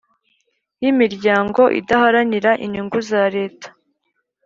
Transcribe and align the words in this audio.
Y’ 0.81 0.85
imiryango 0.91 1.61
idaharanira 1.79 2.51
inyungu 2.65 2.97
za 3.09 3.23
leta 3.35 3.67